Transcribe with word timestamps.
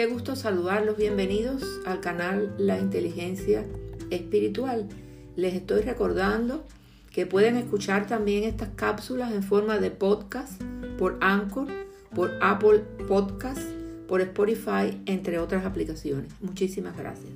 Qué 0.00 0.06
gusto 0.06 0.34
saludarlos, 0.34 0.96
bienvenidos 0.96 1.62
al 1.84 2.00
canal 2.00 2.54
La 2.56 2.78
Inteligencia 2.78 3.66
Espiritual. 4.08 4.88
Les 5.36 5.52
estoy 5.52 5.82
recordando 5.82 6.64
que 7.12 7.26
pueden 7.26 7.58
escuchar 7.58 8.06
también 8.06 8.44
estas 8.44 8.70
cápsulas 8.76 9.30
en 9.30 9.42
forma 9.42 9.78
de 9.78 9.90
podcast 9.90 10.58
por 10.98 11.18
Anchor, 11.20 11.68
por 12.14 12.30
Apple 12.40 12.78
Podcast, 13.08 13.60
por 14.08 14.22
Spotify, 14.22 15.02
entre 15.04 15.38
otras 15.38 15.66
aplicaciones. 15.66 16.32
Muchísimas 16.40 16.96
gracias. 16.96 17.28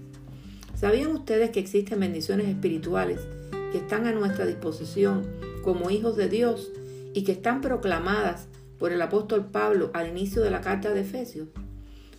¿Sabían 0.74 1.08
ustedes 1.08 1.50
que 1.50 1.60
existen 1.60 2.00
bendiciones 2.00 2.48
espirituales 2.48 3.20
que 3.72 3.76
están 3.76 4.06
a 4.06 4.12
nuestra 4.12 4.46
disposición 4.46 5.26
como 5.62 5.90
hijos 5.90 6.16
de 6.16 6.30
Dios 6.30 6.72
y 7.12 7.24
que 7.24 7.32
están 7.32 7.60
proclamadas 7.60 8.48
por 8.78 8.90
el 8.90 9.02
apóstol 9.02 9.50
Pablo 9.52 9.90
al 9.92 10.08
inicio 10.08 10.40
de 10.40 10.50
la 10.50 10.62
carta 10.62 10.94
de 10.94 11.02
Efesios? 11.02 11.48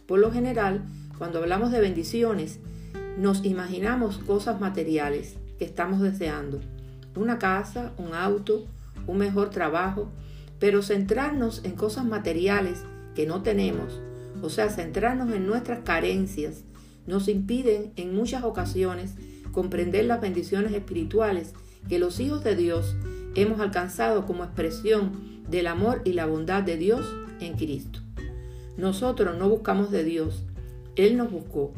Por 0.07 0.19
lo 0.19 0.31
general, 0.31 0.83
cuando 1.17 1.39
hablamos 1.39 1.71
de 1.71 1.79
bendiciones, 1.79 2.59
nos 3.17 3.43
imaginamos 3.45 4.17
cosas 4.19 4.59
materiales 4.59 5.37
que 5.57 5.65
estamos 5.65 6.01
deseando. 6.01 6.61
Una 7.15 7.39
casa, 7.39 7.93
un 7.97 8.13
auto, 8.13 8.67
un 9.07 9.17
mejor 9.17 9.49
trabajo, 9.49 10.09
pero 10.59 10.81
centrarnos 10.81 11.63
en 11.63 11.71
cosas 11.73 12.05
materiales 12.05 12.83
que 13.15 13.25
no 13.25 13.41
tenemos, 13.41 14.01
o 14.41 14.49
sea, 14.49 14.69
centrarnos 14.69 15.33
en 15.33 15.47
nuestras 15.47 15.79
carencias, 15.79 16.63
nos 17.07 17.27
impiden 17.27 17.93
en 17.95 18.15
muchas 18.15 18.43
ocasiones 18.43 19.15
comprender 19.51 20.05
las 20.05 20.21
bendiciones 20.21 20.73
espirituales 20.73 21.53
que 21.87 21.99
los 21.99 22.19
hijos 22.19 22.43
de 22.43 22.55
Dios 22.55 22.95
hemos 23.35 23.59
alcanzado 23.59 24.25
como 24.25 24.43
expresión 24.43 25.43
del 25.49 25.67
amor 25.67 26.01
y 26.03 26.13
la 26.13 26.25
bondad 26.25 26.63
de 26.63 26.77
Dios 26.77 27.05
en 27.39 27.55
Cristo. 27.55 28.04
Nosotros 28.77 29.37
no 29.37 29.49
buscamos 29.49 29.91
de 29.91 30.03
Dios, 30.03 30.43
Él 30.95 31.17
nos 31.17 31.31
buscó. 31.31 31.73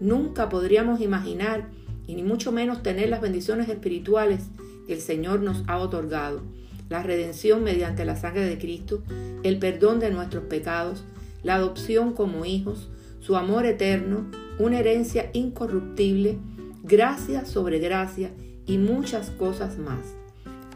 Nunca 0.00 0.48
podríamos 0.48 1.00
imaginar 1.00 1.68
y 2.06 2.14
ni 2.14 2.22
mucho 2.22 2.52
menos 2.52 2.82
tener 2.82 3.08
las 3.10 3.20
bendiciones 3.20 3.68
espirituales 3.68 4.46
que 4.86 4.94
el 4.94 5.00
Señor 5.00 5.40
nos 5.40 5.62
ha 5.66 5.78
otorgado. 5.78 6.42
La 6.88 7.02
redención 7.02 7.62
mediante 7.62 8.04
la 8.06 8.16
sangre 8.16 8.46
de 8.46 8.58
Cristo, 8.58 9.02
el 9.42 9.58
perdón 9.58 10.00
de 10.00 10.10
nuestros 10.10 10.44
pecados, 10.44 11.04
la 11.42 11.56
adopción 11.56 12.14
como 12.14 12.46
hijos, 12.46 12.88
su 13.20 13.36
amor 13.36 13.66
eterno, 13.66 14.30
una 14.58 14.78
herencia 14.78 15.30
incorruptible, 15.34 16.38
gracia 16.82 17.44
sobre 17.44 17.78
gracia 17.78 18.30
y 18.66 18.78
muchas 18.78 19.30
cosas 19.30 19.78
más. 19.78 20.14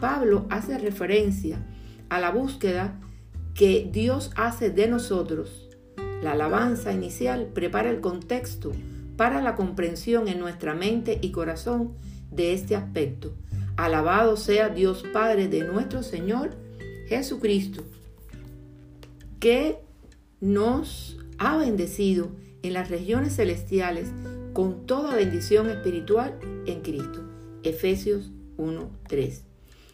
Pablo 0.00 0.46
hace 0.50 0.78
referencia 0.78 1.64
a 2.10 2.20
la 2.20 2.30
búsqueda 2.30 3.00
que 3.54 3.88
Dios 3.90 4.30
hace 4.36 4.70
de 4.70 4.88
nosotros. 4.88 5.68
La 6.22 6.32
alabanza 6.32 6.92
inicial 6.92 7.50
prepara 7.52 7.90
el 7.90 8.00
contexto 8.00 8.72
para 9.16 9.42
la 9.42 9.56
comprensión 9.56 10.28
en 10.28 10.38
nuestra 10.38 10.74
mente 10.74 11.18
y 11.20 11.32
corazón 11.32 11.92
de 12.30 12.54
este 12.54 12.76
aspecto. 12.76 13.34
Alabado 13.76 14.36
sea 14.36 14.68
Dios 14.68 15.04
Padre 15.12 15.48
de 15.48 15.64
nuestro 15.64 16.02
Señor 16.02 16.50
Jesucristo, 17.08 17.82
que 19.40 19.78
nos 20.40 21.18
ha 21.38 21.56
bendecido 21.56 22.30
en 22.62 22.74
las 22.74 22.90
regiones 22.90 23.36
celestiales 23.36 24.08
con 24.52 24.86
toda 24.86 25.16
bendición 25.16 25.70
espiritual 25.70 26.38
en 26.66 26.80
Cristo. 26.82 27.20
Efesios 27.62 28.30
1:3. 28.56 29.42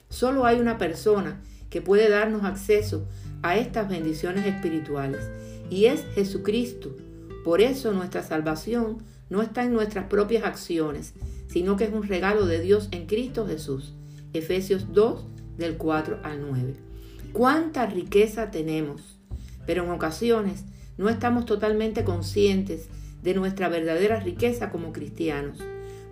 Solo 0.09 0.45
hay 0.45 0.61
una 0.61 0.79
persona 0.79 1.43
que 1.71 1.83
puede 1.83 2.09
darnos 2.09 2.45
acceso 2.45 3.07
a 3.43 3.57
estas 3.57 3.89
bendiciones 3.89 4.47
espirituales 4.47 5.31
y 5.71 5.87
es 5.87 6.05
Jesucristo. 6.15 6.97
Por 7.45 7.61
eso 7.61 7.93
nuestra 7.93 8.23
salvación 8.23 8.99
no 9.31 9.43
está 9.43 9.65
en 9.65 9.73
nuestras 9.73 10.07
propias 10.07 10.45
acciones, 10.45 11.15
sino 11.49 11.77
que 11.77 11.85
es 11.85 11.93
un 11.93 12.03
regalo 12.03 12.47
de 12.47 12.61
Dios 12.61 12.89
en 12.91 13.07
Cristo 13.07 13.47
Jesús. 13.47 13.95
Efesios 14.33 14.93
2 14.93 15.25
del 15.57 15.77
4 15.77 16.21
al 16.23 16.43
9. 16.43 16.75
¿Cuánta 17.33 17.87
riqueza 17.87 18.51
tenemos? 18.51 19.19
Pero 19.67 19.85
en 19.85 19.91
ocasiones 19.91 20.65
no 20.97 21.09
estamos 21.09 21.47
totalmente 21.47 22.05
conscientes 22.05 22.89
de 23.23 23.35
nuestra 23.35 23.69
verdadera 23.69 24.21
riqueza 24.21 24.71
como 24.71 24.93
cristianos. 24.93 25.59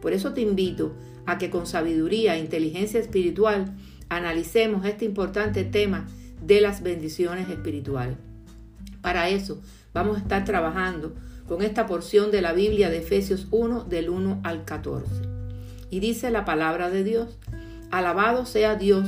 Por 0.00 0.12
eso 0.12 0.32
te 0.32 0.40
invito 0.40 0.94
a 1.24 1.38
que 1.38 1.50
con 1.50 1.66
sabiduría 1.66 2.36
e 2.36 2.40
inteligencia 2.40 3.00
espiritual 3.00 3.74
analicemos 4.08 4.84
este 4.84 5.04
importante 5.04 5.64
tema 5.64 6.06
de 6.42 6.60
las 6.60 6.82
bendiciones 6.82 7.48
espirituales. 7.48 8.16
Para 9.00 9.28
eso 9.28 9.60
vamos 9.92 10.16
a 10.16 10.20
estar 10.20 10.44
trabajando 10.44 11.14
con 11.48 11.62
esta 11.62 11.86
porción 11.86 12.30
de 12.30 12.42
la 12.42 12.52
Biblia 12.52 12.90
de 12.90 12.98
Efesios 12.98 13.46
1 13.50 13.84
del 13.84 14.10
1 14.10 14.40
al 14.42 14.64
14. 14.64 15.06
Y 15.90 16.00
dice 16.00 16.30
la 16.30 16.44
palabra 16.44 16.90
de 16.90 17.04
Dios, 17.04 17.38
alabado 17.90 18.46
sea 18.46 18.74
Dios, 18.74 19.06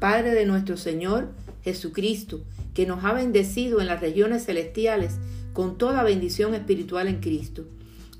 Padre 0.00 0.32
de 0.32 0.46
nuestro 0.46 0.76
Señor 0.76 1.28
Jesucristo, 1.62 2.40
que 2.74 2.86
nos 2.86 3.04
ha 3.04 3.12
bendecido 3.12 3.80
en 3.80 3.86
las 3.86 4.00
regiones 4.00 4.44
celestiales 4.44 5.18
con 5.52 5.78
toda 5.78 6.04
bendición 6.04 6.54
espiritual 6.54 7.08
en 7.08 7.20
Cristo. 7.20 7.64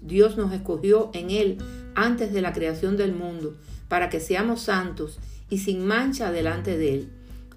Dios 0.03 0.37
nos 0.37 0.53
escogió 0.53 1.11
en 1.15 1.31
Él 1.31 1.59
antes 1.95 2.33
de 2.33 2.43
la 2.43 2.53
creación 2.53 2.97
del 2.97 3.13
mundo, 3.13 3.57
para 3.89 4.09
que 4.09 4.21
seamos 4.21 4.63
santos 4.63 5.19
y 5.51 5.59
sin 5.59 5.87
mancha 5.87 6.33
delante 6.33 6.77
de 6.77 6.95
Él. 6.95 7.09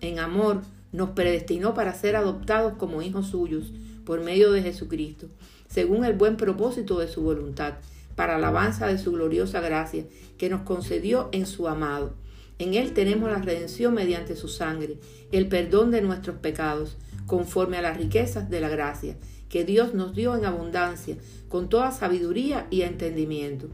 En 0.01 0.19
amor 0.19 0.61
nos 0.91 1.11
predestinó 1.11 1.73
para 1.73 1.93
ser 1.93 2.15
adoptados 2.15 2.73
como 2.77 3.01
hijos 3.01 3.27
suyos 3.27 3.71
por 4.05 4.21
medio 4.21 4.51
de 4.51 4.61
Jesucristo, 4.61 5.27
según 5.67 6.05
el 6.05 6.13
buen 6.13 6.37
propósito 6.37 6.99
de 6.99 7.07
su 7.07 7.21
voluntad, 7.21 7.75
para 8.15 8.35
alabanza 8.35 8.87
de 8.87 8.97
su 8.97 9.11
gloriosa 9.11 9.61
gracia, 9.61 10.05
que 10.37 10.49
nos 10.49 10.61
concedió 10.61 11.29
en 11.31 11.45
su 11.45 11.67
amado 11.67 12.13
en 12.61 12.75
Él 12.75 12.93
tenemos 12.93 13.31
la 13.31 13.39
redención 13.39 13.95
mediante 13.95 14.35
su 14.35 14.47
sangre, 14.47 14.97
el 15.31 15.47
perdón 15.47 15.89
de 15.89 16.03
nuestros 16.03 16.35
pecados, 16.37 16.95
conforme 17.25 17.77
a 17.77 17.81
las 17.81 17.97
riquezas 17.97 18.51
de 18.51 18.61
la 18.61 18.69
gracia 18.69 19.17
que 19.49 19.65
Dios 19.65 19.95
nos 19.95 20.13
dio 20.13 20.37
en 20.37 20.45
abundancia, 20.45 21.17
con 21.49 21.69
toda 21.69 21.91
sabiduría 21.91 22.67
y 22.69 22.83
entendimiento. 22.83 23.67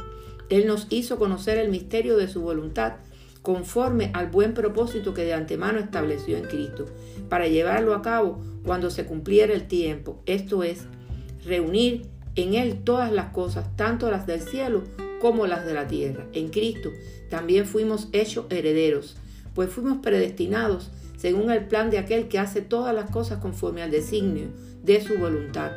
Él 0.50 0.68
nos 0.68 0.88
hizo 0.90 1.20
conocer 1.20 1.58
el 1.58 1.70
misterio 1.70 2.16
de 2.16 2.30
su 2.30 2.40
voluntad, 2.40 2.94
conforme 3.48 4.12
al 4.14 4.28
buen 4.28 4.54
propósito 4.54 5.14
que 5.14 5.24
de 5.24 5.34
antemano 5.34 5.80
estableció 5.80 6.36
en 6.36 6.44
Cristo, 6.44 6.86
para 7.30 7.48
llevarlo 7.48 7.94
a 7.94 8.02
cabo 8.02 8.42
cuando 8.66 8.90
se 8.90 9.06
cumpliera 9.06 9.54
el 9.54 9.70
tiempo, 9.70 10.22
esto 10.26 10.64
es, 10.64 10.84
reunir 11.46 12.08
en 12.36 12.56
Él 12.56 12.84
todas 12.84 13.10
las 13.10 13.28
cosas, 13.28 13.74
tanto 13.78 14.12
las 14.12 14.28
del 14.28 14.42
cielo 14.42 14.84
como 15.22 15.48
las 15.48 15.66
de 15.66 15.74
la 15.74 15.88
tierra. 15.88 16.26
En 16.34 16.50
Cristo 16.50 16.92
también 17.30 17.66
fuimos 17.66 18.10
hechos 18.12 18.48
herederos, 18.50 19.16
pues 19.56 19.70
fuimos 19.70 20.00
predestinados 20.00 20.92
según 21.16 21.50
el 21.50 21.68
plan 21.68 21.90
de 21.90 22.00
aquel 22.00 22.28
que 22.28 22.40
hace 22.40 22.60
todas 22.60 22.94
las 22.94 23.10
cosas 23.12 23.40
conforme 23.40 23.82
al 23.82 23.92
designio 23.92 24.50
de 24.84 25.00
su 25.02 25.18
voluntad, 25.18 25.72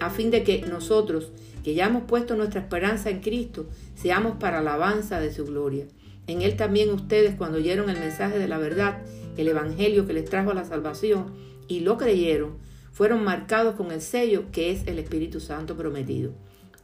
a 0.00 0.10
fin 0.10 0.30
de 0.30 0.44
que 0.44 0.66
nosotros, 0.66 1.32
que 1.64 1.72
ya 1.72 1.86
hemos 1.86 2.02
puesto 2.02 2.36
nuestra 2.36 2.60
esperanza 2.60 3.08
en 3.08 3.20
Cristo, 3.20 3.64
seamos 3.94 4.36
para 4.38 4.58
alabanza 4.58 5.18
de 5.18 5.32
su 5.32 5.46
gloria. 5.46 5.86
En 6.26 6.42
Él 6.42 6.56
también 6.56 6.90
ustedes, 6.90 7.34
cuando 7.36 7.58
oyeron 7.58 7.88
el 7.88 7.98
mensaje 7.98 8.38
de 8.38 8.48
la 8.48 8.58
verdad, 8.58 9.02
el 9.36 9.48
Evangelio 9.48 10.06
que 10.06 10.12
les 10.12 10.24
trajo 10.24 10.52
la 10.54 10.64
salvación, 10.64 11.34
y 11.68 11.80
lo 11.80 11.98
creyeron, 11.98 12.58
fueron 12.92 13.24
marcados 13.24 13.74
con 13.74 13.92
el 13.92 14.00
sello 14.00 14.44
que 14.52 14.70
es 14.70 14.86
el 14.86 14.98
Espíritu 14.98 15.40
Santo 15.40 15.76
prometido. 15.76 16.32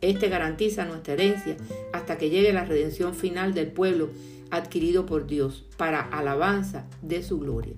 Este 0.00 0.28
garantiza 0.28 0.84
nuestra 0.84 1.14
herencia 1.14 1.56
hasta 1.92 2.18
que 2.18 2.28
llegue 2.28 2.52
la 2.52 2.64
redención 2.64 3.14
final 3.14 3.54
del 3.54 3.68
pueblo 3.68 4.10
adquirido 4.50 5.06
por 5.06 5.26
Dios 5.26 5.64
para 5.76 6.00
alabanza 6.00 6.86
de 7.00 7.22
su 7.22 7.38
gloria. 7.38 7.74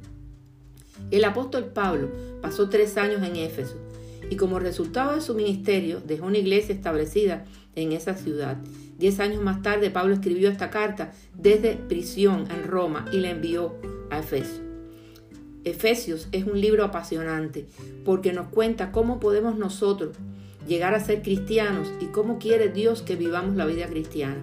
El 1.11 1.25
apóstol 1.25 1.67
Pablo 1.67 2.11
pasó 2.41 2.69
tres 2.69 2.97
años 2.97 3.23
en 3.23 3.37
Éfeso 3.37 3.84
y 4.31 4.37
como 4.37 4.59
resultado 4.59 5.15
de 5.15 5.21
su 5.21 5.35
ministerio 5.35 6.01
dejó 6.05 6.27
una 6.27 6.39
iglesia 6.39 6.75
establecida 6.75 7.45
en 7.75 7.93
esa 7.93 8.15
ciudad. 8.15 8.59
Diez 8.99 9.21
años 9.21 9.43
más 9.43 9.63
tarde 9.63 9.91
Pablo 9.91 10.15
escribió 10.15 10.49
esta 10.49 10.71
carta 10.71 11.13
desde 11.37 11.75
prisión 11.75 12.47
en 12.51 12.65
Roma 12.65 13.07
y 13.13 13.19
la 13.19 13.31
envió 13.31 13.75
a 14.11 14.19
Efeso. 14.21 14.61
Efesios 15.65 16.29
es 16.33 16.45
un 16.45 16.61
libro 16.61 16.85
apasionante 16.85 17.67
porque 18.05 18.33
nos 18.33 18.49
cuenta 18.49 18.93
cómo 18.93 19.19
podemos 19.19 19.57
nosotros 19.57 20.17
llegar 20.69 20.95
a 20.95 21.01
ser 21.01 21.23
cristianos 21.23 21.93
y 22.01 22.07
cómo 22.07 22.39
quiere 22.39 22.69
Dios 22.69 23.03
que 23.03 23.17
vivamos 23.17 23.57
la 23.57 23.67
vida 23.67 23.87
cristiana. 23.87 24.43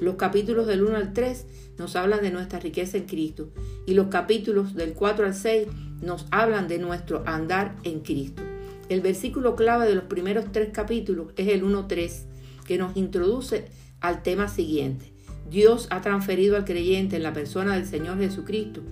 Los 0.00 0.14
capítulos 0.14 0.66
del 0.66 0.82
1 0.82 0.96
al 0.96 1.12
3 1.12 1.46
nos 1.78 1.96
hablan 1.96 2.22
de 2.22 2.30
nuestra 2.30 2.60
riqueza 2.60 2.98
en 2.98 3.06
Cristo 3.06 3.48
y 3.86 3.94
los 3.94 4.08
capítulos 4.08 4.74
del 4.74 4.92
4 4.92 5.26
al 5.26 5.34
6 5.34 5.68
nos 6.02 6.26
hablan 6.30 6.68
de 6.68 6.78
nuestro 6.78 7.22
andar 7.26 7.74
en 7.82 8.00
Cristo. 8.00 8.42
El 8.88 9.00
versículo 9.00 9.54
clave 9.54 9.86
de 9.86 9.94
los 9.94 10.04
primeros 10.04 10.46
tres 10.52 10.70
capítulos 10.72 11.32
es 11.36 11.48
el 11.48 11.62
1.3 11.62 12.22
que 12.66 12.78
nos 12.78 12.96
introduce 12.96 13.66
al 14.00 14.22
tema 14.22 14.48
siguiente. 14.48 15.12
Dios 15.50 15.88
ha 15.90 16.00
transferido 16.00 16.56
al 16.56 16.64
creyente 16.64 17.16
en 17.16 17.22
la 17.22 17.32
persona 17.32 17.74
del 17.74 17.86
Señor 17.86 18.18
Jesucristo 18.18 18.82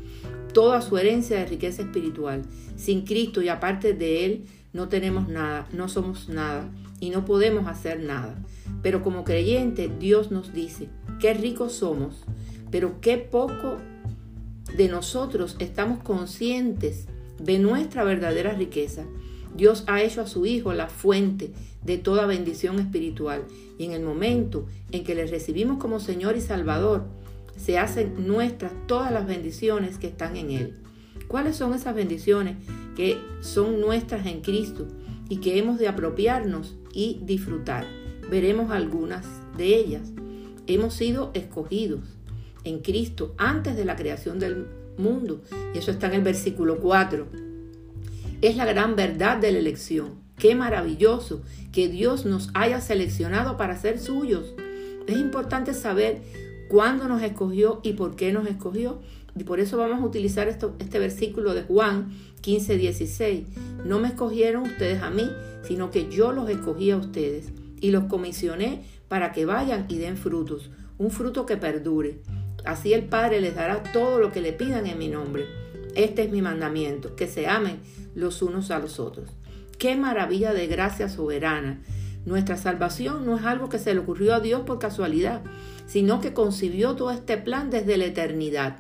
toda 0.57 0.81
su 0.81 0.97
herencia 0.97 1.39
de 1.39 1.45
riqueza 1.45 1.83
espiritual. 1.83 2.41
Sin 2.77 3.05
Cristo 3.05 3.43
y 3.43 3.51
aparte 3.51 3.93
de 3.93 4.25
Él 4.25 4.47
no 4.73 4.89
tenemos 4.89 5.29
nada, 5.29 5.69
no 5.73 5.87
somos 5.89 6.31
nada. 6.31 6.71
y 6.99 7.11
no 7.11 7.27
podemos 7.27 7.67
hacer 7.67 8.01
nada. 8.01 8.43
Pero 8.83 9.03
como 9.03 9.23
creyente, 9.23 9.91
Dios 10.01 10.31
nos 10.31 10.55
dice, 10.55 10.89
qué 11.21 11.35
ricos 11.35 11.75
somos, 11.75 12.25
pero 12.71 13.03
qué 13.03 13.19
poco 13.19 13.77
de 14.79 14.89
nosotros 14.89 15.57
estamos 15.59 16.03
conscientes 16.03 17.05
de 17.39 17.59
nuestra 17.59 18.03
verdadera 18.03 18.55
riqueza. 18.55 19.05
Dios 19.56 19.85
ha 19.87 20.03
hecho 20.03 20.20
a 20.20 20.26
su 20.26 20.47
Hijo 20.47 20.73
la 20.73 20.88
fuente 20.88 21.53
de 21.85 21.99
toda 21.99 22.26
bendición 22.26 22.79
espiritual 22.79 23.44
y 23.79 23.85
en 23.85 23.93
el 23.93 24.03
momento 24.03 24.67
en 24.93 25.05
que 25.05 25.14
le 25.14 25.26
recibimos 25.26 25.79
como 25.79 26.00
Señor 26.00 26.37
y 26.37 26.41
Salvador, 26.41 27.05
se 27.56 27.79
hacen 27.79 28.26
nuestras 28.26 28.73
todas 28.87 29.12
las 29.12 29.26
bendiciones 29.26 29.99
que 29.99 30.08
están 30.08 30.37
en 30.37 30.50
Él. 30.50 30.75
¿Cuáles 31.29 31.56
son 31.56 31.75
esas 31.75 31.94
bendiciones 31.94 32.56
que 32.97 33.19
son 33.41 33.81
nuestras 33.81 34.26
en 34.26 34.43
Cristo 34.43 34.87
y 35.29 35.38
que 35.38 35.59
hemos 35.59 35.79
de 35.79 35.88
apropiarnos 35.88 36.76
y 36.93 37.20
disfrutar? 37.25 37.87
Veremos 38.31 38.70
algunas 38.70 39.26
de 39.56 39.76
ellas. 39.76 40.12
Hemos 40.67 40.94
sido 40.94 41.31
escogidos 41.35 42.00
en 42.64 42.81
Cristo 42.81 43.35
antes 43.38 43.76
de 43.76 43.85
la 43.85 43.97
creación 43.97 44.38
del 44.38 44.67
mundo. 44.99 45.41
Y 45.75 45.79
eso 45.79 45.91
está 45.91 46.09
en 46.09 46.14
el 46.14 46.23
versículo 46.23 46.79
4. 46.79 47.46
Es 48.43 48.56
la 48.56 48.67
gran 48.67 48.97
verdad 48.97 49.38
de 49.38 49.50
la 49.50 49.59
elección. 49.59 50.21
Qué 50.38 50.55
maravilloso 50.55 51.43
que 51.73 51.88
Dios 51.88 52.27
nos 52.27 52.50
haya 52.53 52.83
seleccionado 52.83 53.56
para 53.56 53.79
ser 53.79 53.99
suyos. 53.99 54.55
Es 55.06 55.17
importante 55.17 55.73
saber 55.73 56.21
cuándo 56.69 57.09
nos 57.09 57.23
escogió 57.23 57.81
y 57.83 57.94
por 57.94 58.15
qué 58.15 58.33
nos 58.33 58.47
escogió. 58.47 59.00
Y 59.38 59.44
por 59.44 59.59
eso 59.59 59.79
vamos 59.79 60.03
a 60.03 60.05
utilizar 60.05 60.49
este 60.49 60.99
versículo 60.99 61.55
de 61.55 61.62
Juan 61.62 62.11
15, 62.43 62.77
16. 62.77 63.44
No 63.87 64.00
me 64.00 64.09
escogieron 64.09 64.65
ustedes 64.65 65.03
a 65.03 65.11
mí, 65.11 65.31
sino 65.62 65.91
que 65.91 66.11
yo 66.11 66.33
los 66.33 66.50
escogí 66.50 66.91
a 66.91 66.99
ustedes 66.99 67.47
y 67.81 67.91
los 67.91 68.05
comisioné 68.05 68.85
para 69.09 69.33
que 69.33 69.47
vayan 69.47 69.87
y 69.88 69.97
den 69.97 70.19
frutos, 70.19 70.71
un 70.99 71.11
fruto 71.11 71.47
que 71.47 71.56
perdure. 71.56 72.19
Así 72.67 72.93
el 72.93 73.05
Padre 73.05 73.41
les 73.41 73.55
dará 73.55 73.83
todo 73.83 74.19
lo 74.19 74.31
que 74.31 74.41
le 74.43 74.53
pidan 74.53 74.87
en 74.87 74.99
mi 74.99 75.09
nombre. 75.09 75.44
Este 75.94 76.25
es 76.25 76.31
mi 76.31 76.43
mandamiento, 76.43 77.17
que 77.17 77.27
se 77.27 77.47
amen 77.47 77.79
los 78.17 78.43
unos 78.43 78.73
a 78.73 78.81
los 78.81 78.99
otros. 78.99 79.31
Qué 79.79 79.95
maravilla 79.95 80.53
de 80.53 80.67
gracia 80.67 81.09
soberana. 81.09 81.81
Nuestra 82.25 82.57
salvación 82.57 83.25
no 83.25 83.37
es 83.37 83.45
algo 83.45 83.69
que 83.69 83.79
se 83.79 83.95
le 83.95 84.01
ocurrió 84.01 84.35
a 84.35 84.41
Dios 84.41 84.63
por 84.63 84.81
casualidad, 84.81 85.43
sino 85.87 86.21
que 86.21 86.33
concibió 86.33 86.97
todo 86.97 87.13
este 87.13 87.37
plan 87.37 87.71
desde 87.71 87.97
la 87.97 88.07
eternidad. 88.07 88.79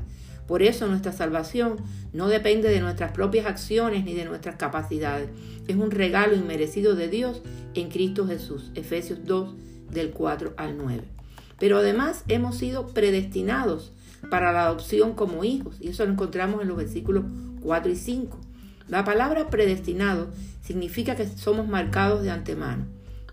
Por 0.48 0.62
eso 0.62 0.88
nuestra 0.88 1.12
salvación 1.12 1.76
no 2.12 2.26
depende 2.26 2.68
de 2.70 2.80
nuestras 2.80 3.12
propias 3.12 3.46
acciones 3.46 4.04
ni 4.04 4.14
de 4.14 4.24
nuestras 4.24 4.56
capacidades. 4.56 5.28
Es 5.68 5.76
un 5.76 5.92
regalo 5.92 6.34
inmerecido 6.34 6.96
de 6.96 7.06
Dios 7.06 7.42
en 7.74 7.88
Cristo 7.90 8.26
Jesús. 8.26 8.72
Efesios 8.74 9.20
2 9.24 9.54
del 9.92 10.10
4 10.10 10.54
al 10.56 10.76
9 10.76 11.16
pero 11.58 11.78
además 11.78 12.24
hemos 12.28 12.56
sido 12.56 12.88
predestinados 12.88 13.92
para 14.30 14.52
la 14.52 14.64
adopción 14.64 15.14
como 15.14 15.44
hijos, 15.44 15.76
y 15.80 15.88
eso 15.88 16.04
lo 16.04 16.12
encontramos 16.12 16.62
en 16.62 16.68
los 16.68 16.76
versículos 16.76 17.24
4 17.62 17.92
y 17.92 17.96
5. 17.96 18.38
La 18.88 19.04
palabra 19.04 19.50
predestinado 19.50 20.28
significa 20.62 21.16
que 21.16 21.26
somos 21.26 21.66
marcados 21.66 22.22
de 22.22 22.30
antemano. 22.30 22.84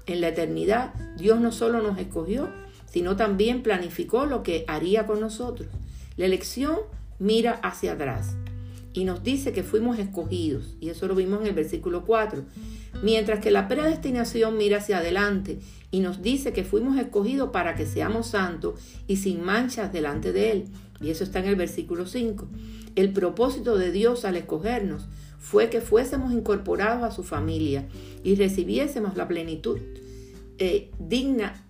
En 0.07 0.19
la 0.19 0.29
eternidad, 0.29 0.93
Dios 1.17 1.39
no 1.39 1.51
solo 1.51 1.81
nos 1.81 1.99
escogió, 1.99 2.49
sino 2.91 3.15
también 3.15 3.61
planificó 3.61 4.25
lo 4.25 4.41
que 4.41 4.65
haría 4.67 5.05
con 5.05 5.19
nosotros. 5.19 5.69
La 6.17 6.25
elección 6.25 6.77
mira 7.19 7.53
hacia 7.63 7.93
atrás 7.93 8.35
y 8.93 9.05
nos 9.05 9.23
dice 9.23 9.53
que 9.53 9.63
fuimos 9.63 9.97
escogidos, 9.99 10.75
y 10.79 10.89
eso 10.89 11.07
lo 11.07 11.15
vimos 11.15 11.41
en 11.41 11.47
el 11.47 11.53
versículo 11.53 12.05
4, 12.05 12.43
mientras 13.01 13.39
que 13.39 13.49
la 13.49 13.67
predestinación 13.67 14.57
mira 14.57 14.77
hacia 14.77 14.99
adelante 14.99 15.59
y 15.89 15.99
nos 15.99 16.21
dice 16.21 16.53
que 16.53 16.63
fuimos 16.63 16.97
escogidos 16.99 17.49
para 17.49 17.75
que 17.75 17.87
seamos 17.87 18.27
santos 18.27 18.79
y 19.07 19.17
sin 19.17 19.43
manchas 19.43 19.91
delante 19.91 20.31
de 20.31 20.51
Él, 20.51 20.65
y 21.01 21.09
eso 21.09 21.23
está 21.23 21.39
en 21.39 21.47
el 21.47 21.55
versículo 21.55 22.05
5. 22.05 22.47
El 22.95 23.11
propósito 23.13 23.77
de 23.77 23.91
Dios 23.91 24.25
al 24.25 24.35
escogernos 24.35 25.07
fue 25.43 25.69
que 25.69 25.81
fuésemos 25.81 26.31
incorporados 26.31 27.03
a 27.03 27.11
su 27.11 27.21
familia 27.21 27.85
y 28.23 28.35
recibiésemos 28.35 29.17
la 29.17 29.27
plenitud 29.27 29.77
eh, 30.57 30.89
digna 30.99 31.61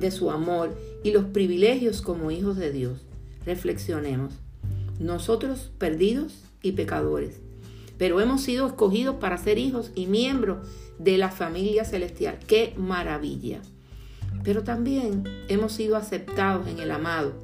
de 0.00 0.10
su 0.10 0.30
amor 0.30 0.74
y 1.04 1.12
los 1.12 1.26
privilegios 1.26 2.00
como 2.00 2.30
hijos 2.30 2.56
de 2.56 2.72
Dios. 2.72 3.00
Reflexionemos. 3.44 4.32
Nosotros 4.98 5.70
perdidos 5.76 6.44
y 6.62 6.72
pecadores, 6.72 7.40
pero 7.98 8.18
hemos 8.22 8.40
sido 8.40 8.66
escogidos 8.66 9.16
para 9.16 9.36
ser 9.36 9.58
hijos 9.58 9.90
y 9.94 10.06
miembros 10.06 10.66
de 10.98 11.18
la 11.18 11.30
familia 11.30 11.84
celestial. 11.84 12.38
¡Qué 12.46 12.72
maravilla! 12.78 13.60
Pero 14.42 14.64
también 14.64 15.24
hemos 15.48 15.74
sido 15.74 15.96
aceptados 15.96 16.66
en 16.66 16.78
el 16.78 16.90
amado. 16.90 17.34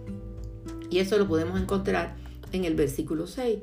Y 0.88 1.00
eso 1.00 1.18
lo 1.18 1.28
podemos 1.28 1.60
encontrar 1.60 2.16
en 2.52 2.64
el 2.64 2.74
versículo 2.74 3.26
6. 3.26 3.58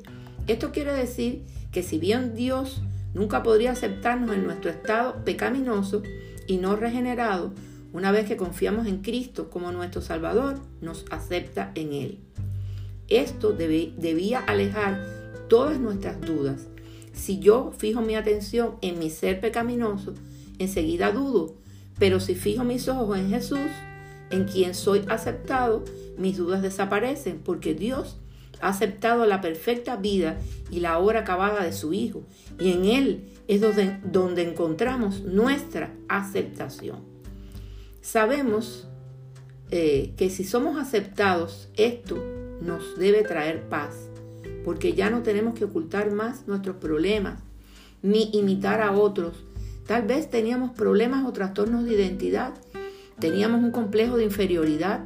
Esto 0.46 0.70
quiere 0.70 0.92
decir 0.92 1.42
que 1.76 1.82
si 1.82 1.98
bien 1.98 2.34
Dios 2.34 2.80
nunca 3.12 3.42
podría 3.42 3.72
aceptarnos 3.72 4.34
en 4.34 4.46
nuestro 4.46 4.70
estado 4.70 5.22
pecaminoso 5.26 6.02
y 6.46 6.56
no 6.56 6.74
regenerado, 6.74 7.52
una 7.92 8.12
vez 8.12 8.26
que 8.26 8.38
confiamos 8.38 8.86
en 8.86 9.02
Cristo 9.02 9.50
como 9.50 9.70
nuestro 9.72 10.00
Salvador, 10.00 10.58
nos 10.80 11.04
acepta 11.10 11.72
en 11.74 11.92
Él. 11.92 12.18
Esto 13.08 13.52
debía 13.52 14.38
alejar 14.38 15.04
todas 15.50 15.78
nuestras 15.78 16.18
dudas. 16.22 16.66
Si 17.12 17.40
yo 17.40 17.74
fijo 17.76 18.00
mi 18.00 18.14
atención 18.14 18.76
en 18.80 18.98
mi 18.98 19.10
ser 19.10 19.38
pecaminoso, 19.38 20.14
enseguida 20.58 21.12
dudo, 21.12 21.56
pero 21.98 22.20
si 22.20 22.34
fijo 22.34 22.64
mis 22.64 22.88
ojos 22.88 23.18
en 23.18 23.28
Jesús, 23.28 23.68
en 24.30 24.44
quien 24.44 24.74
soy 24.74 25.02
aceptado, 25.10 25.84
mis 26.16 26.38
dudas 26.38 26.62
desaparecen, 26.62 27.42
porque 27.44 27.74
Dios 27.74 28.16
ha 28.60 28.68
aceptado 28.68 29.26
la 29.26 29.40
perfecta 29.40 29.96
vida 29.96 30.38
y 30.70 30.80
la 30.80 30.98
obra 30.98 31.20
acabada 31.20 31.62
de 31.62 31.72
su 31.72 31.92
Hijo, 31.92 32.24
y 32.58 32.72
en 32.72 32.84
Él 32.84 33.28
es 33.48 33.60
donde, 33.60 33.98
donde 34.04 34.42
encontramos 34.42 35.22
nuestra 35.22 35.92
aceptación. 36.08 37.00
Sabemos 38.00 38.88
eh, 39.70 40.14
que 40.16 40.30
si 40.30 40.44
somos 40.44 40.78
aceptados, 40.78 41.68
esto 41.76 42.16
nos 42.60 42.98
debe 42.98 43.22
traer 43.22 43.68
paz 43.68 44.08
porque 44.66 44.94
ya 44.94 45.10
no 45.10 45.22
tenemos 45.22 45.54
que 45.54 45.64
ocultar 45.64 46.10
más 46.10 46.48
nuestros 46.48 46.74
problemas, 46.78 47.40
ni 48.02 48.30
imitar 48.32 48.80
a 48.80 48.90
otros. 48.90 49.44
Tal 49.86 50.02
vez 50.02 50.28
teníamos 50.28 50.72
problemas 50.72 51.24
o 51.24 51.32
trastornos 51.32 51.84
de 51.84 51.94
identidad, 51.94 52.52
teníamos 53.20 53.62
un 53.62 53.70
complejo 53.70 54.16
de 54.16 54.24
inferioridad, 54.24 55.04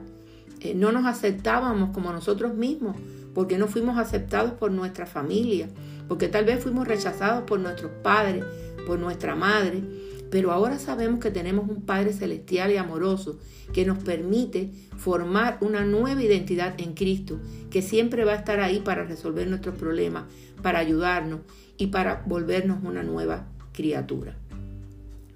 eh, 0.61 0.73
no 0.75 0.93
nos 0.93 1.05
aceptábamos 1.05 1.91
como 1.91 2.11
nosotros 2.11 2.55
mismos, 2.55 2.97
porque 3.35 3.59
no 3.59 3.69
fuimos 3.69 3.99
aceptados 3.99 4.53
por 4.53 4.71
nuestra 4.73 5.07
familia, 5.07 5.69
porque 6.09 6.29
tal 6.29 6.45
vez 6.45 6.63
fuimos 6.63 6.89
rechazados 6.89 7.45
por 7.45 7.61
nuestros 7.61 7.91
padres, 8.03 8.45
por 8.87 8.99
nuestra 8.99 9.35
madre, 9.35 9.83
pero 10.31 10.53
ahora 10.53 10.79
sabemos 10.79 11.21
que 11.21 11.31
tenemos 11.31 11.69
un 11.69 11.83
Padre 11.83 12.13
celestial 12.13 12.71
y 12.71 12.77
amoroso 12.77 13.39
que 13.73 13.85
nos 13.85 13.99
permite 13.99 14.71
formar 14.97 15.59
una 15.61 15.85
nueva 15.85 16.23
identidad 16.23 16.75
en 16.81 16.95
Cristo, 16.95 17.41
que 17.71 17.83
siempre 17.83 18.25
va 18.25 18.33
a 18.33 18.37
estar 18.37 18.61
ahí 18.61 18.81
para 18.81 19.05
resolver 19.05 19.49
nuestros 19.49 19.77
problemas, 19.77 20.25
para 20.63 20.79
ayudarnos 20.79 21.41
y 21.77 21.89
para 21.89 22.23
volvernos 22.27 22.79
una 22.85 23.03
nueva 23.03 23.47
criatura. 23.73 24.37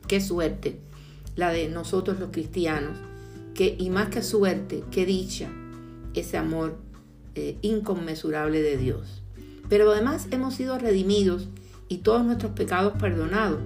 Qué 0.06 0.20
suerte 0.20 0.78
la 1.34 1.50
de 1.50 1.68
nosotros 1.68 2.20
los 2.20 2.30
cristianos, 2.30 2.96
que 3.54 3.74
y 3.78 3.90
más 3.90 4.08
que 4.08 4.22
suerte, 4.22 4.84
qué 4.90 5.06
dicha 5.06 5.48
ese 6.14 6.36
amor 6.36 6.78
eh, 7.34 7.58
inconmensurable 7.62 8.62
de 8.62 8.76
Dios. 8.76 9.22
Pero 9.68 9.90
además 9.90 10.28
hemos 10.30 10.54
sido 10.54 10.78
redimidos 10.78 11.48
y 11.88 11.98
todos 11.98 12.24
nuestros 12.24 12.52
pecados 12.52 12.94
perdonados 12.98 13.60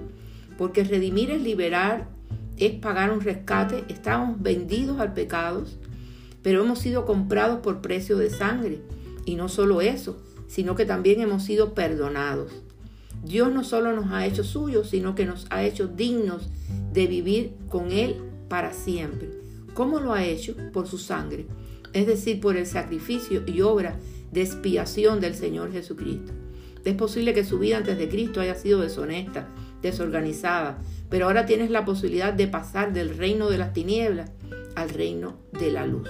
porque 0.59 0.83
redimir 0.83 1.31
es 1.31 1.41
liberar, 1.41 2.09
es 2.57 2.73
pagar 2.73 3.13
un 3.13 3.21
rescate. 3.21 3.85
Estamos 3.87 4.41
vendidos 4.41 4.99
al 4.99 5.13
pecado, 5.13 5.63
pero 6.43 6.65
hemos 6.65 6.79
sido 6.79 7.05
comprados 7.05 7.61
por 7.61 7.79
precio 7.79 8.17
de 8.17 8.29
sangre. 8.29 8.81
Y 9.23 9.35
no 9.35 9.47
solo 9.47 9.79
eso, 9.79 10.21
sino 10.49 10.75
que 10.75 10.85
también 10.85 11.21
hemos 11.21 11.43
sido 11.43 11.73
perdonados. 11.73 12.51
Dios 13.23 13.53
no 13.53 13.63
solo 13.63 13.93
nos 13.93 14.11
ha 14.11 14.25
hecho 14.25 14.43
suyos, 14.43 14.89
sino 14.89 15.15
que 15.15 15.25
nos 15.25 15.47
ha 15.49 15.63
hecho 15.63 15.87
dignos 15.87 16.49
de 16.91 17.07
vivir 17.07 17.53
con 17.69 17.93
Él 17.93 18.17
para 18.49 18.73
siempre. 18.73 19.29
¿Cómo 19.73 20.01
lo 20.01 20.11
ha 20.11 20.25
hecho? 20.25 20.55
Por 20.73 20.87
su 20.87 20.97
sangre, 20.97 21.47
es 21.93 22.07
decir, 22.07 22.39
por 22.39 22.57
el 22.57 22.65
sacrificio 22.65 23.43
y 23.45 23.61
obra 23.61 23.97
de 24.31 24.41
expiación 24.41 25.19
del 25.19 25.35
Señor 25.35 25.71
Jesucristo. 25.71 26.33
Es 26.85 26.95
posible 26.95 27.33
que 27.33 27.43
su 27.43 27.59
vida 27.59 27.77
antes 27.77 27.97
de 27.97 28.09
Cristo 28.09 28.41
haya 28.41 28.55
sido 28.55 28.81
deshonesta, 28.81 29.47
desorganizada, 29.81 30.79
pero 31.09 31.25
ahora 31.25 31.45
tienes 31.45 31.71
la 31.71 31.85
posibilidad 31.85 32.33
de 32.33 32.47
pasar 32.47 32.93
del 32.93 33.17
reino 33.17 33.49
de 33.49 33.57
las 33.57 33.73
tinieblas 33.73 34.31
al 34.75 34.89
reino 34.89 35.37
de 35.59 35.71
la 35.71 35.85
luz. 35.85 36.09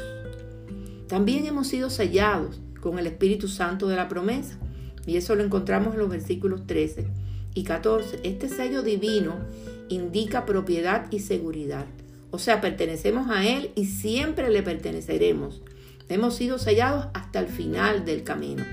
También 1.07 1.45
hemos 1.47 1.67
sido 1.67 1.89
sellados 1.89 2.61
con 2.81 2.99
el 2.99 3.07
Espíritu 3.07 3.47
Santo 3.47 3.87
de 3.87 3.95
la 3.95 4.07
promesa, 4.07 4.59
y 5.05 5.17
eso 5.17 5.35
lo 5.35 5.43
encontramos 5.43 5.93
en 5.93 5.99
los 5.99 6.09
versículos 6.09 6.67
13 6.67 7.07
y 7.55 7.63
14. 7.63 8.19
Este 8.23 8.47
sello 8.47 8.83
divino 8.83 9.37
indica 9.89 10.45
propiedad 10.45 11.07
y 11.11 11.19
seguridad. 11.19 11.85
O 12.31 12.39
sea, 12.39 12.61
pertenecemos 12.61 13.29
a 13.29 13.47
Él 13.47 13.71
y 13.75 13.85
siempre 13.85 14.49
le 14.49 14.61
perteneceremos. 14.63 15.61
Hemos 16.09 16.35
sido 16.35 16.57
sellados 16.59 17.07
hasta 17.13 17.39
el 17.39 17.47
final 17.47 18.05
del 18.05 18.23
camino. 18.23 18.63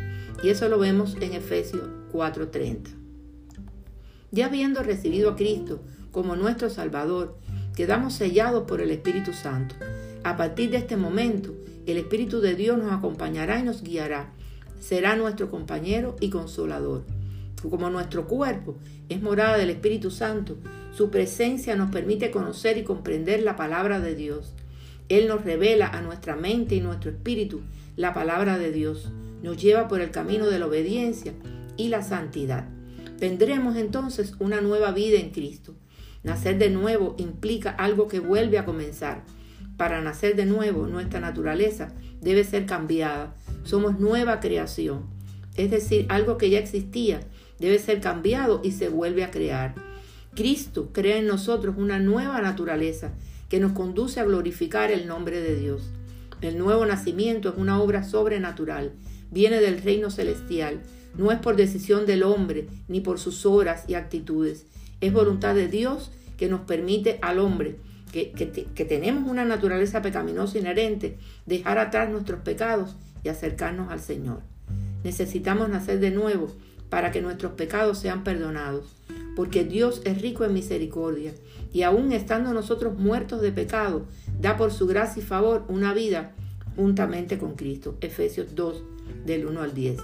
Y 0.42 0.50
eso 0.50 0.68
lo 0.68 0.78
vemos 0.78 1.16
en 1.20 1.32
Efesios 1.32 1.88
4:30. 2.12 2.90
Ya 4.30 4.46
habiendo 4.46 4.82
recibido 4.82 5.30
a 5.30 5.36
Cristo 5.36 5.80
como 6.12 6.36
nuestro 6.36 6.68
Salvador, 6.68 7.38
quedamos 7.74 8.14
sellados 8.14 8.64
por 8.64 8.80
el 8.80 8.90
Espíritu 8.90 9.32
Santo. 9.32 9.74
A 10.24 10.36
partir 10.36 10.70
de 10.70 10.78
este 10.78 10.96
momento, 10.96 11.54
el 11.86 11.96
Espíritu 11.96 12.40
de 12.40 12.54
Dios 12.54 12.78
nos 12.78 12.92
acompañará 12.92 13.60
y 13.60 13.62
nos 13.62 13.82
guiará. 13.82 14.32
Será 14.80 15.16
nuestro 15.16 15.50
compañero 15.50 16.16
y 16.20 16.30
consolador. 16.30 17.04
Como 17.62 17.90
nuestro 17.90 18.26
cuerpo 18.26 18.76
es 19.08 19.22
morada 19.22 19.56
del 19.56 19.70
Espíritu 19.70 20.10
Santo, 20.10 20.58
su 20.96 21.10
presencia 21.10 21.76
nos 21.76 21.90
permite 21.90 22.30
conocer 22.30 22.78
y 22.78 22.82
comprender 22.82 23.42
la 23.42 23.54
palabra 23.54 24.00
de 24.00 24.14
Dios. 24.14 24.54
Él 25.10 25.28
nos 25.28 25.44
revela 25.44 25.88
a 25.88 26.00
nuestra 26.00 26.36
mente 26.36 26.74
y 26.74 26.80
nuestro 26.80 27.10
espíritu 27.10 27.60
la 27.96 28.14
palabra 28.14 28.56
de 28.56 28.72
Dios. 28.72 29.12
Nos 29.42 29.60
lleva 29.60 29.88
por 29.88 30.00
el 30.00 30.10
camino 30.10 30.46
de 30.46 30.58
la 30.58 30.64
obediencia 30.64 31.34
y 31.76 31.88
la 31.88 32.02
santidad. 32.02 32.66
Tendremos 33.18 33.76
entonces 33.76 34.36
una 34.38 34.62
nueva 34.62 34.90
vida 34.92 35.18
en 35.18 35.32
Cristo. 35.32 35.74
Nacer 36.22 36.56
de 36.56 36.70
nuevo 36.70 37.14
implica 37.18 37.72
algo 37.72 38.08
que 38.08 38.20
vuelve 38.20 38.56
a 38.56 38.64
comenzar. 38.64 39.22
Para 39.76 40.00
nacer 40.00 40.34
de 40.34 40.46
nuevo, 40.46 40.86
nuestra 40.86 41.20
naturaleza 41.20 41.92
debe 42.22 42.42
ser 42.42 42.64
cambiada. 42.64 43.36
Somos 43.64 44.00
nueva 44.00 44.40
creación. 44.40 45.04
Es 45.56 45.70
decir, 45.70 46.06
algo 46.08 46.38
que 46.38 46.48
ya 46.48 46.58
existía 46.58 47.20
debe 47.58 47.78
ser 47.78 48.00
cambiado 48.00 48.62
y 48.64 48.72
se 48.72 48.88
vuelve 48.88 49.24
a 49.24 49.30
crear. 49.30 49.74
Cristo 50.36 50.90
crea 50.92 51.16
en 51.16 51.26
nosotros 51.26 51.76
una 51.78 51.98
nueva 51.98 52.42
naturaleza 52.42 53.12
que 53.48 53.58
nos 53.58 53.72
conduce 53.72 54.20
a 54.20 54.24
glorificar 54.24 54.90
el 54.90 55.06
nombre 55.08 55.40
de 55.40 55.56
Dios. 55.56 55.90
El 56.42 56.58
nuevo 56.58 56.84
nacimiento 56.84 57.48
es 57.48 57.54
una 57.56 57.80
obra 57.80 58.04
sobrenatural, 58.04 58.92
viene 59.30 59.60
del 59.60 59.82
reino 59.82 60.10
celestial, 60.10 60.82
no 61.16 61.32
es 61.32 61.38
por 61.38 61.56
decisión 61.56 62.04
del 62.04 62.22
hombre 62.22 62.68
ni 62.86 63.00
por 63.00 63.18
sus 63.18 63.46
obras 63.46 63.84
y 63.88 63.94
actitudes, 63.94 64.66
es 65.00 65.10
voluntad 65.10 65.54
de 65.54 65.68
Dios 65.68 66.12
que 66.36 66.48
nos 66.48 66.60
permite 66.60 67.18
al 67.22 67.38
hombre, 67.38 67.78
que, 68.12 68.32
que 68.32 68.84
tenemos 68.84 69.28
una 69.30 69.46
naturaleza 69.46 70.02
pecaminosa 70.02 70.58
inherente, 70.58 71.16
dejar 71.46 71.78
atrás 71.78 72.10
nuestros 72.10 72.40
pecados 72.42 72.94
y 73.24 73.30
acercarnos 73.30 73.90
al 73.90 74.00
Señor. 74.00 74.42
Necesitamos 75.02 75.70
nacer 75.70 75.98
de 75.98 76.10
nuevo 76.10 76.52
para 76.90 77.10
que 77.10 77.22
nuestros 77.22 77.52
pecados 77.52 77.98
sean 77.98 78.22
perdonados, 78.22 78.84
porque 79.36 79.64
Dios 79.64 80.00
es 80.04 80.20
rico 80.22 80.44
en 80.44 80.54
misericordia 80.54 81.32
y 81.72 81.82
aun 81.82 82.10
estando 82.10 82.54
nosotros 82.54 82.98
muertos 82.98 83.42
de 83.42 83.52
pecado, 83.52 84.06
da 84.40 84.56
por 84.56 84.72
su 84.72 84.86
gracia 84.86 85.22
y 85.22 85.26
favor 85.26 85.64
una 85.68 85.92
vida 85.92 86.32
juntamente 86.74 87.38
con 87.38 87.54
Cristo. 87.54 87.96
Efesios 88.00 88.54
2 88.54 88.82
del 89.26 89.46
1 89.46 89.60
al 89.60 89.74
10. 89.74 89.98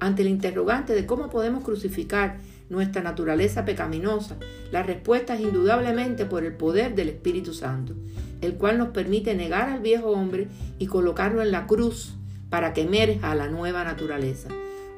Ante 0.00 0.22
el 0.22 0.28
interrogante 0.28 0.94
de 0.94 1.04
cómo 1.04 1.28
podemos 1.28 1.64
crucificar 1.64 2.38
nuestra 2.70 3.02
naturaleza 3.02 3.64
pecaminosa, 3.64 4.36
la 4.72 4.82
respuesta 4.82 5.34
es 5.34 5.42
indudablemente 5.42 6.24
por 6.24 6.44
el 6.44 6.54
poder 6.54 6.94
del 6.94 7.10
Espíritu 7.10 7.52
Santo, 7.52 7.94
el 8.40 8.54
cual 8.54 8.78
nos 8.78 8.88
permite 8.88 9.34
negar 9.34 9.68
al 9.68 9.80
viejo 9.80 10.10
hombre 10.10 10.48
y 10.78 10.86
colocarlo 10.86 11.42
en 11.42 11.50
la 11.50 11.66
cruz 11.66 12.14
para 12.48 12.72
que 12.72 12.82
emerja 12.82 13.34
la 13.34 13.48
nueva 13.48 13.84
naturaleza. 13.84 14.48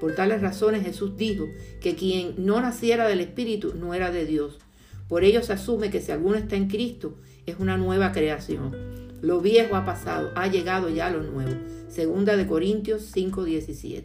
Por 0.01 0.15
tales 0.15 0.41
razones 0.41 0.83
Jesús 0.83 1.17
dijo 1.17 1.47
que 1.81 1.95
quien 1.95 2.35
no 2.39 2.61
naciera 2.61 3.07
del 3.07 3.21
Espíritu 3.21 3.75
no 3.75 3.93
era 3.95 4.11
de 4.11 4.25
Dios. 4.25 4.59
Por 5.09 5.25
ello 5.25 5.43
se 5.43 5.53
asume 5.53 5.91
que 5.91 6.01
si 6.01 6.11
alguno 6.11 6.37
está 6.37 6.57
en 6.57 6.69
Cristo 6.69 7.17
es 7.47 7.57
una 7.59 7.77
nueva 7.77 8.13
creación. 8.13 8.75
Lo 9.21 9.41
viejo 9.41 9.77
ha 9.77 9.85
pasado, 9.85 10.31
ha 10.35 10.47
llegado 10.47 10.89
ya 10.89 11.11
lo 11.11 11.23
nuevo. 11.23 11.53
Segunda 11.89 12.37
de 12.37 12.47
Corintios 12.47 13.13
5:17. 13.15 14.05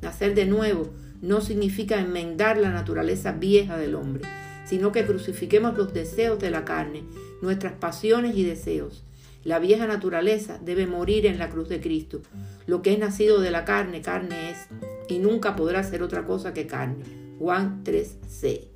Nacer 0.00 0.34
de 0.34 0.46
nuevo 0.46 0.90
no 1.20 1.40
significa 1.40 2.00
enmendar 2.00 2.56
la 2.56 2.70
naturaleza 2.70 3.32
vieja 3.32 3.76
del 3.76 3.94
hombre, 3.94 4.24
sino 4.64 4.92
que 4.92 5.04
crucifiquemos 5.04 5.76
los 5.76 5.92
deseos 5.92 6.38
de 6.38 6.50
la 6.50 6.64
carne, 6.64 7.04
nuestras 7.42 7.74
pasiones 7.74 8.36
y 8.36 8.44
deseos. 8.44 9.04
La 9.44 9.58
vieja 9.58 9.86
naturaleza 9.86 10.58
debe 10.64 10.86
morir 10.86 11.26
en 11.26 11.38
la 11.38 11.50
cruz 11.50 11.68
de 11.68 11.80
Cristo. 11.80 12.22
Lo 12.66 12.80
que 12.80 12.94
es 12.94 12.98
nacido 12.98 13.40
de 13.40 13.50
la 13.50 13.66
carne, 13.66 14.00
carne 14.00 14.50
es, 14.50 14.68
y 15.08 15.18
nunca 15.18 15.56
podrá 15.56 15.82
ser 15.82 16.02
otra 16.02 16.24
cosa 16.24 16.54
que 16.54 16.66
carne. 16.66 17.04
Juan 17.38 17.82
3:6. 17.84 18.68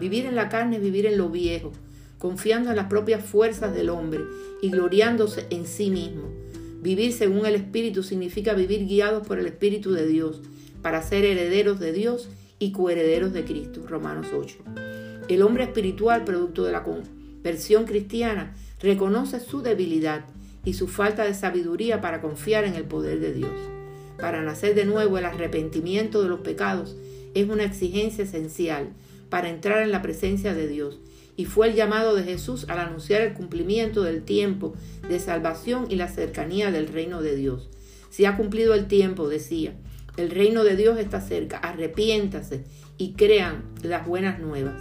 Vivir 0.00 0.26
en 0.26 0.34
la 0.34 0.48
carne 0.48 0.76
es 0.76 0.82
vivir 0.82 1.06
en 1.06 1.18
lo 1.18 1.28
viejo, 1.28 1.72
confiando 2.18 2.70
en 2.70 2.76
las 2.76 2.86
propias 2.86 3.24
fuerzas 3.24 3.74
del 3.74 3.90
hombre 3.90 4.20
y 4.62 4.70
gloriándose 4.70 5.46
en 5.50 5.66
sí 5.66 5.90
mismo. 5.90 6.32
Vivir 6.80 7.12
según 7.12 7.46
el 7.46 7.54
Espíritu 7.54 8.02
significa 8.02 8.54
vivir 8.54 8.86
guiados 8.86 9.26
por 9.26 9.38
el 9.38 9.46
Espíritu 9.46 9.92
de 9.92 10.06
Dios, 10.06 10.42
para 10.82 11.02
ser 11.02 11.24
herederos 11.24 11.80
de 11.80 11.92
Dios 11.92 12.28
y 12.58 12.72
coherederos 12.72 13.32
de 13.32 13.44
Cristo. 13.44 13.82
Romanos 13.88 14.26
8. 14.34 14.58
El 15.28 15.42
hombre 15.42 15.64
espiritual, 15.64 16.24
producto 16.24 16.64
de 16.64 16.72
la 16.72 16.82
conversión 16.82 17.86
cristiana, 17.86 18.54
reconoce 18.80 19.40
su 19.40 19.62
debilidad 19.62 20.26
y 20.64 20.74
su 20.74 20.86
falta 20.86 21.24
de 21.24 21.34
sabiduría 21.34 22.02
para 22.02 22.20
confiar 22.20 22.64
en 22.64 22.74
el 22.74 22.84
poder 22.84 23.20
de 23.20 23.32
Dios. 23.32 23.73
Para 24.18 24.42
nacer 24.42 24.74
de 24.74 24.84
nuevo 24.84 25.18
el 25.18 25.24
arrepentimiento 25.24 26.22
de 26.22 26.28
los 26.28 26.40
pecados 26.40 26.96
es 27.34 27.48
una 27.48 27.64
exigencia 27.64 28.24
esencial 28.24 28.90
para 29.28 29.48
entrar 29.48 29.82
en 29.82 29.90
la 29.90 30.02
presencia 30.02 30.54
de 30.54 30.68
Dios 30.68 31.00
y 31.36 31.46
fue 31.46 31.68
el 31.68 31.74
llamado 31.74 32.14
de 32.14 32.22
Jesús 32.22 32.66
al 32.68 32.78
anunciar 32.78 33.22
el 33.22 33.34
cumplimiento 33.34 34.02
del 34.02 34.22
tiempo 34.22 34.74
de 35.08 35.18
salvación 35.18 35.86
y 35.88 35.96
la 35.96 36.08
cercanía 36.08 36.70
del 36.70 36.88
reino 36.88 37.22
de 37.22 37.34
Dios. 37.34 37.68
Se 38.10 38.26
ha 38.26 38.36
cumplido 38.36 38.74
el 38.74 38.86
tiempo, 38.86 39.28
decía, 39.28 39.74
el 40.16 40.30
reino 40.30 40.62
de 40.62 40.76
Dios 40.76 40.98
está 40.98 41.20
cerca, 41.20 41.58
arrepiéntase 41.58 42.64
y 42.98 43.14
crean 43.14 43.64
las 43.82 44.06
buenas 44.06 44.38
nuevas. 44.38 44.80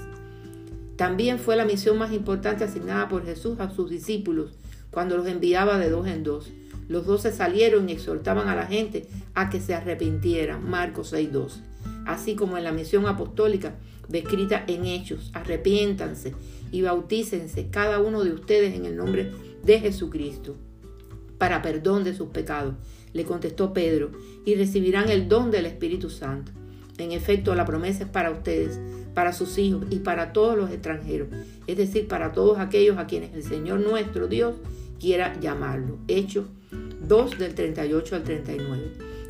También 0.96 1.40
fue 1.40 1.56
la 1.56 1.66
misión 1.66 1.98
más 1.98 2.14
importante 2.14 2.64
asignada 2.64 3.10
por 3.10 3.26
Jesús 3.26 3.60
a 3.60 3.72
sus 3.72 3.90
discípulos 3.90 4.52
cuando 4.92 5.18
los 5.18 5.28
enviaba 5.28 5.80
de 5.80 5.90
dos 5.90 6.08
en 6.08 6.22
dos. 6.22 6.52
Los 6.88 7.06
doce 7.06 7.32
salieron 7.32 7.90
y 7.90 7.94
exhortaban 7.94 8.48
a 8.50 8.56
la 8.56 8.66
gente 8.66 9.08
a 9.34 9.50
que 9.50 9.60
se 9.60 9.74
arrepintieran. 9.74 10.70
Marcos 10.70 11.14
6:12. 11.14 11.62
Así 12.06 12.36
como 12.36 12.58
en 12.58 12.64
la 12.64 12.72
misión 12.72 13.06
apostólica 13.06 13.76
descrita 14.08 14.64
en 14.68 14.86
Hechos, 14.86 15.32
arrepiéntanse 15.34 16.34
y 16.72 16.82
bautícense 16.82 17.70
cada 17.70 18.00
uno 18.00 18.24
de 18.24 18.34
ustedes 18.34 18.76
en 18.76 18.86
el 18.86 18.98
nombre 18.98 19.32
de 19.64 19.80
Jesucristo 19.80 20.56
para 21.44 21.62
perdón 21.62 22.06
de 22.06 22.16
sus 22.16 22.30
pecados, 22.30 22.76
le 23.12 23.26
contestó 23.26 23.74
Pedro, 23.74 24.12
y 24.46 24.56
recibirán 24.56 25.10
el 25.10 25.28
don 25.28 25.52
del 25.52 25.66
Espíritu 25.66 26.10
Santo. 26.10 26.54
En 26.98 27.12
efecto, 27.12 27.54
la 27.54 27.66
promesa 27.66 28.04
es 28.04 28.10
para 28.10 28.32
ustedes, 28.32 28.80
para 29.14 29.34
sus 29.34 29.58
hijos 29.58 29.84
y 29.90 30.00
para 30.00 30.32
todos 30.32 30.58
los 30.58 30.72
extranjeros, 30.72 31.28
es 31.68 31.76
decir, 31.76 32.08
para 32.08 32.32
todos 32.32 32.60
aquellos 32.60 32.98
a 32.98 33.08
quienes 33.08 33.34
el 33.34 33.44
Señor 33.44 33.82
nuestro 33.82 34.30
Dios 34.30 34.56
quiera 35.02 35.38
llamarlo. 35.40 35.98
Hechos 36.08 36.46
2 37.08 37.38
del 37.38 37.56
38 37.56 38.16
al 38.16 38.24
39. 38.24 38.84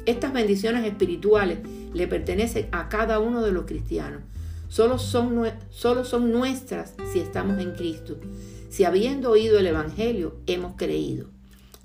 Estas 0.06 0.34
bendiciones 0.34 0.86
espirituales 0.86 1.60
le 1.94 2.08
pertenecen 2.08 2.68
a 2.72 2.90
cada 2.90 3.20
uno 3.20 3.42
de 3.42 3.52
los 3.52 3.66
cristianos. 3.66 4.22
Solo 4.68 4.98
son, 4.98 5.50
solo 5.70 6.04
son 6.04 6.32
nuestras 6.32 6.96
si 7.12 7.20
estamos 7.20 7.60
en 7.60 7.74
Cristo. 7.74 8.18
Si 8.70 8.86
habiendo 8.86 9.32
oído 9.32 9.60
el 9.60 9.68
Evangelio 9.68 10.36
hemos 10.48 10.76
creído. 10.76 11.28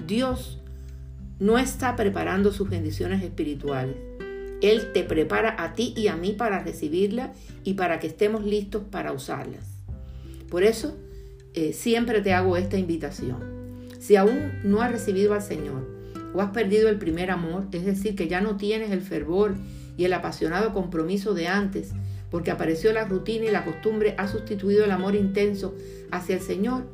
Dios 0.05 0.59
no 1.39 1.59
está 1.59 1.97
preparando 1.97 2.53
sus 2.53 2.69
bendiciones 2.69 3.23
espirituales. 3.23 3.97
Él 4.61 4.93
te 4.93 5.05
prepara 5.05 5.63
a 5.63 5.75
ti 5.75 5.95
y 5.97 6.09
a 6.09 6.17
mí 6.17 6.33
para 6.33 6.63
recibirlas 6.63 7.31
y 7.63 7.75
para 7.75 8.01
que 8.01 8.09
estemos 8.09 8.45
listos 8.45 8.83
para 8.91 9.13
usarlas. 9.13 9.65
Por 10.51 10.65
eso, 10.65 10.97
eh, 11.55 11.73
siempre 11.73 12.23
te 12.23 12.33
hago 12.33 12.57
esta 12.57 12.79
invitación. 12.79 13.58
Si 14.09 14.17
aún 14.17 14.53
no 14.65 14.81
has 14.81 14.91
recibido 14.91 15.35
al 15.35 15.43
Señor 15.43 15.87
o 16.33 16.41
has 16.41 16.49
perdido 16.53 16.89
el 16.89 16.99
primer 16.99 17.31
amor, 17.31 17.67
es 17.73 17.85
decir, 17.85 18.17
que 18.17 18.27
ya 18.27 18.41
no 18.41 18.57
tienes 18.57 18.91
el 18.91 19.03
fervor 19.03 19.55
y 19.99 20.07
el 20.07 20.15
apasionado 20.15 20.73
compromiso 20.73 21.35
de 21.35 21.47
antes, 21.47 21.91
porque 22.31 22.51
apareció 22.51 22.91
la 22.95 23.05
rutina 23.05 23.45
y 23.45 23.51
la 23.51 23.67
costumbre 23.67 24.15
ha 24.17 24.27
sustituido 24.27 24.83
el 24.83 24.93
amor 24.93 25.15
intenso 25.15 25.75
hacia 26.11 26.37
el 26.37 26.41
Señor, 26.41 26.87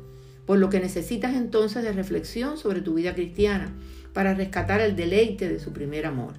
por 0.45 0.57
lo 0.57 0.69
que 0.69 0.81
necesitas 0.81 1.35
entonces 1.35 1.83
de 1.83 1.93
reflexión 1.93 2.57
sobre 2.57 2.81
tu 2.81 2.95
vida 2.95 3.15
cristiana 3.15 3.73
para 4.11 4.33
rescatar 4.33 4.81
el 4.81 4.97
deleite 4.97 5.47
de 5.47 5.61
su 5.61 5.71
primer 5.71 6.05
amor. 6.05 6.33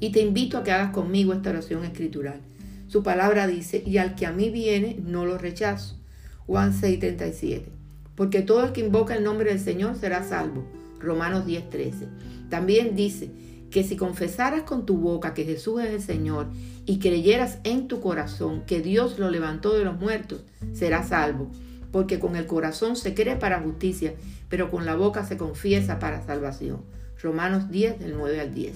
Y 0.00 0.12
te 0.12 0.22
invito 0.22 0.56
a 0.56 0.64
que 0.64 0.72
hagas 0.72 0.92
conmigo 0.92 1.34
esta 1.34 1.50
oración 1.50 1.84
escritural. 1.84 2.40
Su 2.86 3.02
palabra 3.02 3.46
dice, 3.46 3.82
y 3.84 3.98
al 3.98 4.14
que 4.14 4.24
a 4.24 4.32
mí 4.32 4.48
viene, 4.48 4.96
no 5.04 5.26
lo 5.26 5.36
rechazo. 5.36 6.00
Juan 6.46 6.72
6:37. 6.72 7.81
Porque 8.14 8.42
todo 8.42 8.64
el 8.64 8.72
que 8.72 8.80
invoca 8.80 9.14
el 9.14 9.24
nombre 9.24 9.50
del 9.50 9.60
Señor 9.60 9.96
será 9.96 10.22
salvo. 10.22 10.64
Romanos 10.98 11.46
10:13. 11.46 12.08
También 12.48 12.94
dice, 12.94 13.30
que 13.72 13.82
si 13.82 13.96
confesaras 13.96 14.62
con 14.62 14.84
tu 14.84 14.98
boca 14.98 15.34
que 15.34 15.44
Jesús 15.44 15.80
es 15.80 15.88
el 15.88 16.02
Señor 16.02 16.46
y 16.84 16.98
creyeras 16.98 17.58
en 17.64 17.88
tu 17.88 18.00
corazón 18.00 18.62
que 18.66 18.82
Dios 18.82 19.18
lo 19.18 19.30
levantó 19.30 19.72
de 19.74 19.84
los 19.84 19.98
muertos, 19.98 20.42
serás 20.74 21.08
salvo. 21.08 21.50
Porque 21.90 22.18
con 22.18 22.36
el 22.36 22.46
corazón 22.46 22.96
se 22.96 23.14
cree 23.14 23.36
para 23.36 23.60
justicia, 23.60 24.14
pero 24.48 24.70
con 24.70 24.84
la 24.84 24.94
boca 24.94 25.24
se 25.24 25.38
confiesa 25.38 25.98
para 25.98 26.24
salvación. 26.24 26.82
Romanos 27.22 27.70
10, 27.70 27.98
del 27.98 28.16
9 28.16 28.40
al 28.40 28.54
10. 28.54 28.74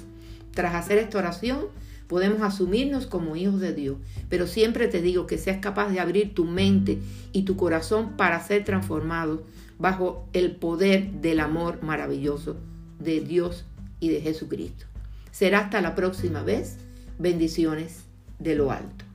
Tras 0.53 0.75
hacer 0.75 0.99
esta 0.99 1.19
oración, 1.19 1.67
podemos 2.09 2.43
asumirnos 2.43 3.07
como 3.07 3.37
hijos 3.37 3.61
de 3.61 3.75
Dios, 3.75 3.97
pero 4.29 4.47
siempre 4.47 4.89
te 4.89 5.03
digo 5.03 5.27
que 5.27 5.39
seas 5.39 5.59
capaz 5.59 5.89
de 5.91 6.01
abrir 6.01 6.35
tu 6.35 6.45
mente 6.45 6.99
y 7.33 7.43
tu 7.43 7.57
corazón 7.57 8.17
para 8.17 8.43
ser 8.43 8.65
transformado 8.65 9.43
bajo 9.79 10.29
el 10.33 10.53
poder 10.57 11.11
del 11.21 11.41
amor 11.41 11.83
maravilloso 11.83 12.57
de 12.99 13.21
Dios 13.21 13.65
y 14.01 14.09
de 14.09 14.21
Jesucristo. 14.21 14.87
Será 15.31 15.61
hasta 15.61 15.81
la 15.81 15.95
próxima 15.95 16.43
vez. 16.43 16.77
Bendiciones 17.19 18.05
de 18.39 18.55
lo 18.55 18.71
alto. 18.71 19.06